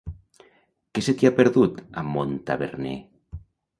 [0.97, 2.99] Què se t'hi ha perdut, a Montaverner?